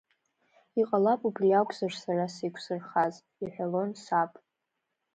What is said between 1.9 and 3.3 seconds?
сара сеиқәзырхаз,